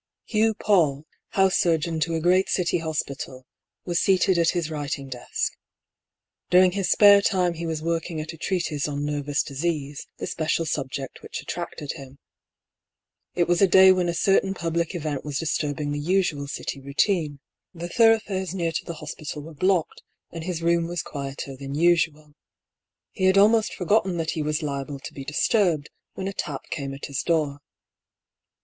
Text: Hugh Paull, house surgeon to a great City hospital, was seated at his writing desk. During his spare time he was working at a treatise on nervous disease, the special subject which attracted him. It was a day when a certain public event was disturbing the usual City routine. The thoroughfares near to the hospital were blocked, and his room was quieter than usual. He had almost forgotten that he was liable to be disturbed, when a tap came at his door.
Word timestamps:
Hugh 0.25 0.55
Paull, 0.55 1.05
house 1.33 1.57
surgeon 1.59 1.99
to 1.99 2.15
a 2.15 2.19
great 2.19 2.49
City 2.49 2.79
hospital, 2.79 3.45
was 3.85 3.99
seated 4.01 4.39
at 4.39 4.49
his 4.49 4.71
writing 4.71 5.09
desk. 5.09 5.53
During 6.49 6.71
his 6.71 6.89
spare 6.89 7.21
time 7.21 7.53
he 7.53 7.67
was 7.67 7.83
working 7.83 8.19
at 8.19 8.33
a 8.33 8.37
treatise 8.37 8.87
on 8.87 9.05
nervous 9.05 9.43
disease, 9.43 10.07
the 10.17 10.25
special 10.25 10.65
subject 10.65 11.21
which 11.21 11.39
attracted 11.39 11.91
him. 11.91 12.17
It 13.35 13.47
was 13.47 13.61
a 13.61 13.67
day 13.67 13.91
when 13.91 14.09
a 14.09 14.15
certain 14.15 14.55
public 14.55 14.95
event 14.95 15.23
was 15.23 15.37
disturbing 15.37 15.91
the 15.91 15.99
usual 15.99 16.47
City 16.47 16.79
routine. 16.81 17.39
The 17.71 17.87
thoroughfares 17.87 18.55
near 18.55 18.71
to 18.71 18.83
the 18.83 18.95
hospital 18.95 19.43
were 19.43 19.53
blocked, 19.53 20.01
and 20.31 20.43
his 20.43 20.63
room 20.63 20.87
was 20.87 21.03
quieter 21.03 21.55
than 21.55 21.75
usual. 21.75 22.33
He 23.11 23.25
had 23.25 23.37
almost 23.37 23.75
forgotten 23.75 24.17
that 24.17 24.31
he 24.31 24.41
was 24.41 24.63
liable 24.63 24.97
to 24.99 25.13
be 25.13 25.23
disturbed, 25.23 25.91
when 26.15 26.27
a 26.27 26.33
tap 26.33 26.63
came 26.71 26.95
at 26.95 27.05
his 27.05 27.21
door. 27.21 27.59